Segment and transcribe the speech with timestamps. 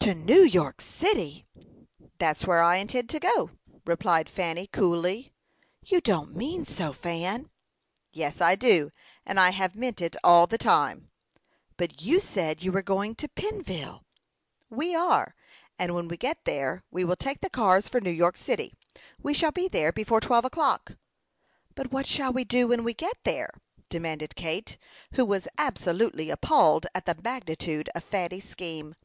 [0.00, 1.46] "To New York city!"
[2.18, 3.52] "That's where I intend to go,"
[3.86, 5.32] replied Fanny, coolly.
[5.82, 7.48] "You don't mean so, Fan?"
[8.12, 8.92] "Yes, I do;
[9.24, 11.08] and I have meant it all the time."
[11.78, 14.04] "But you said we were going to Pennville."
[14.68, 15.34] "We are;
[15.78, 18.74] and when we get there we will take the cars for New York city.
[19.22, 20.96] We shall be there before twelve o'clock."
[21.74, 23.48] "But what shall we do when we get there?"
[23.88, 24.76] demanded Kate,
[25.14, 28.96] who was absolutely appalled at the magnitude of Fanny's scheme.